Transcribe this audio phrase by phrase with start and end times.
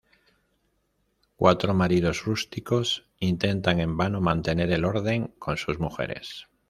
[1.35, 6.47] Cuatro maridos rústicos intentan en vano mantener el orden con sus mujeres.